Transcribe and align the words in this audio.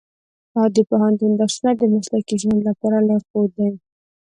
د 0.75 0.77
پوهنتون 0.89 1.31
درسونه 1.39 1.71
د 1.77 1.81
مسلکي 1.93 2.35
ژوند 2.41 2.61
لپاره 2.69 2.97
لارښود 3.07 3.49
دي. 3.57 3.69